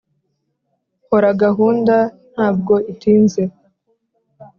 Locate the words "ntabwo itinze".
2.33-3.43